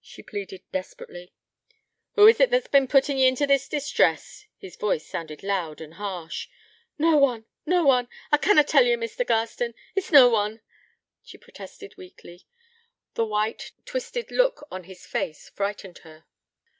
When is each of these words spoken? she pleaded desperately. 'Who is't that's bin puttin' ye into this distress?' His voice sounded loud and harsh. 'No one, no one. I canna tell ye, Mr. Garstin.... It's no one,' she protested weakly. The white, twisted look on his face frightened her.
she 0.00 0.22
pleaded 0.22 0.62
desperately. 0.70 1.34
'Who 2.14 2.28
is't 2.28 2.52
that's 2.52 2.68
bin 2.68 2.86
puttin' 2.86 3.18
ye 3.18 3.26
into 3.26 3.48
this 3.48 3.66
distress?' 3.68 4.46
His 4.58 4.76
voice 4.76 5.04
sounded 5.04 5.42
loud 5.42 5.80
and 5.80 5.94
harsh. 5.94 6.46
'No 6.98 7.16
one, 7.16 7.46
no 7.66 7.84
one. 7.84 8.08
I 8.30 8.36
canna 8.36 8.62
tell 8.62 8.84
ye, 8.86 8.94
Mr. 8.94 9.26
Garstin.... 9.26 9.74
It's 9.96 10.12
no 10.12 10.28
one,' 10.28 10.60
she 11.20 11.36
protested 11.36 11.96
weakly. 11.96 12.46
The 13.14 13.26
white, 13.26 13.72
twisted 13.84 14.30
look 14.30 14.64
on 14.70 14.84
his 14.84 15.04
face 15.04 15.48
frightened 15.50 15.98
her. 16.04 16.26